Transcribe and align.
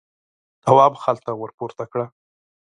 تواب 0.63 0.93
خلته 1.03 1.29
ور 1.35 1.51
پورته 1.57 1.83
کړه. 1.91 2.05